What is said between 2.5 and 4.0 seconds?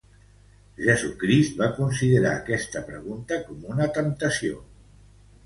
esta pregunta com una